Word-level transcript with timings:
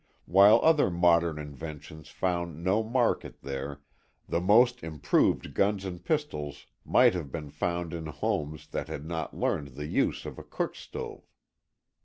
While 0.25 0.59
other 0.63 0.89
modern 0.89 1.37
inventions 1.37 2.09
found 2.09 2.63
no 2.63 2.81
market 2.81 3.43
there, 3.43 3.81
the 4.27 4.41
most 4.41 4.83
improved 4.83 5.53
guns 5.53 5.85
and 5.85 6.03
pistols 6.03 6.65
might 6.83 7.13
have 7.13 7.31
been 7.31 7.51
found 7.51 7.93
in 7.93 8.07
homes 8.07 8.65
that 8.69 8.87
had 8.87 9.05
not 9.05 9.37
learned 9.37 9.75
the 9.75 9.85
use 9.85 10.25
of 10.25 10.39
a 10.39 10.43
cook 10.43 10.73
stove. 10.73 11.29